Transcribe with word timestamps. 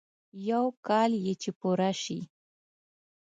يو 0.49 0.63
کال 0.87 1.11
يې 1.25 1.33
چې 1.41 1.49
پوره 1.59 1.91
شي. 2.01 2.19